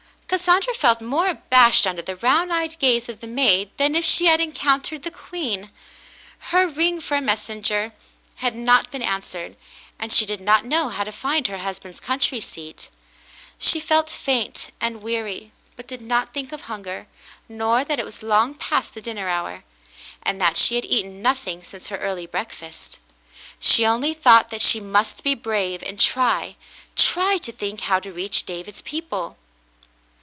[0.31, 4.27] Cassandra felt more abashed under the round eyed gaze of the maid than if she
[4.27, 5.69] had encountered the queen.
[6.39, 7.91] Her ring for a messenger
[8.35, 9.57] had not been answered,
[9.99, 12.89] and she did not know how to find her husband's country seat.
[13.59, 17.07] She felt faint and weary, but did not think of hunger,
[17.49, 19.65] nor that it was long past the dinner hour,
[20.23, 22.99] and that she had eaten nothing since her early breakfast.
[23.59, 26.55] She only thought that she must be brave and try—
[26.95, 29.35] try to think how to reach David's people.